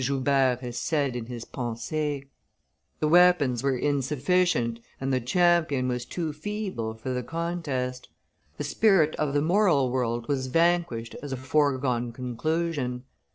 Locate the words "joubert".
0.03-0.61